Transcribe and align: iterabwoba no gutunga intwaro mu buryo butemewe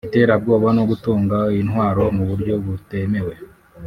iterabwoba 0.07 0.67
no 0.77 0.83
gutunga 0.89 1.37
intwaro 1.61 2.03
mu 2.15 2.23
buryo 2.29 2.53
butemewe 2.65 3.33